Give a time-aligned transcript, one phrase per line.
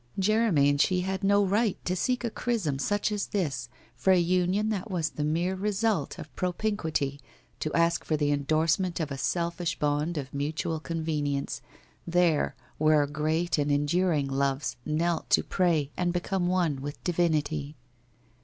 [0.17, 4.17] Jeremy and she had no right to seek a chrism such as this for a
[4.17, 7.19] union that was the mere result of propinquity,
[7.59, 11.61] to ask for the endorsement of a selfish bond of mutual convenience,
[12.07, 17.75] there, where great and enduring loves knelt to pray and become one with divinity.